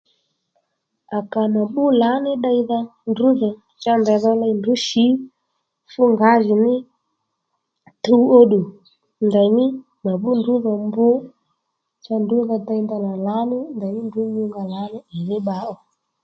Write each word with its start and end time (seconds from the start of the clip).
À 1.15 1.19
kà 1.31 1.41
mà 1.53 1.61
bbú 1.67 1.83
lǎní 2.01 2.31
ddeydha 2.37 2.79
ndrǔ 3.09 3.27
dhò 3.41 3.51
cha 3.81 3.91
ndèy 4.01 4.19
dho 4.23 4.31
ley 4.41 4.53
ndrǔ 4.57 4.73
shǐ 4.87 5.05
fú 5.91 6.01
ngǎjìní 6.13 6.75
tuw 8.03 8.23
óddù 8.39 8.61
ndèymí 9.27 9.65
mà 10.03 10.11
bbú 10.17 10.29
ndrǔ 10.39 10.53
dhò 10.63 10.73
mb 10.87 10.97
cha 12.03 12.15
ndrǔ 12.23 12.37
dho 12.47 12.55
dey 12.67 12.81
ndanà 12.83 13.11
lǎní 13.27 13.57
nděymí 13.75 14.01
ndrǔ 14.07 14.21
nyu 14.33 14.43
nga 14.47 14.61
ddí 14.65 14.71
lǎní 14.81 14.97
ì 15.13 15.17
dhí 15.27 15.37
bba 15.41 15.55
ó 15.73 15.73